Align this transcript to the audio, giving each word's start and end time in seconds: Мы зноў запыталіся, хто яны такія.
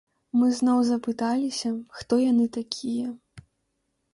Мы 0.43 0.47
зноў 0.59 0.79
запыталіся, 0.87 1.71
хто 1.99 2.13
яны 2.31 2.45
такія. 2.57 3.07